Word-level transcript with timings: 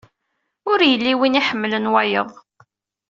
Ur 0.71 0.79
yelli 0.89 1.13
win 1.19 1.39
iḥemlen 1.39 1.89
wayeḍ. 1.91 2.29